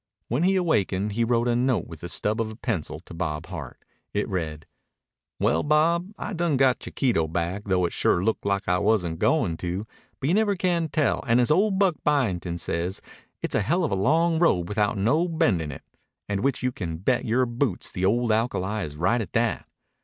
When 0.29 0.41
he 0.41 0.55
awakened 0.55 1.11
he 1.11 1.23
wrote 1.23 1.47
a 1.47 1.55
note 1.55 1.85
with 1.85 1.99
the 2.01 2.09
stub 2.09 2.41
of 2.41 2.49
a 2.49 2.55
pencil 2.55 3.01
to 3.01 3.13
Bob 3.13 3.45
Hart. 3.45 3.77
It 4.15 4.27
read: 4.27 4.65
Well, 5.39 5.61
Bob, 5.61 6.11
I 6.17 6.33
done 6.33 6.57
got 6.57 6.79
Chiquito 6.79 7.27
back 7.27 7.65
though 7.65 7.85
it 7.85 7.93
sure 7.93 8.23
looked 8.23 8.43
like 8.43 8.67
I 8.67 8.79
wasn't 8.79 9.19
going 9.19 9.57
to 9.57 9.85
but 10.19 10.27
you 10.27 10.33
never 10.33 10.55
can 10.55 10.87
tell 10.89 11.23
and 11.27 11.39
as 11.39 11.51
old 11.51 11.77
Buck 11.77 11.97
Byington 12.03 12.57
says 12.57 12.99
its 13.43 13.53
a 13.53 13.61
hell 13.61 13.83
of 13.83 13.91
a 13.91 13.95
long 13.95 14.39
road 14.39 14.67
without 14.67 14.97
no 14.97 15.27
bend 15.27 15.61
in 15.61 15.71
it 15.71 15.83
and 16.27 16.39
which 16.39 16.63
you 16.63 16.71
can 16.71 16.97
bet 16.97 17.25
your 17.25 17.45
boots 17.45 17.91
the 17.91 18.03
old 18.03 18.31
alkali 18.31 18.83
is 18.83 18.95
right 18.97 19.21
at 19.21 19.33
that. 19.33 19.67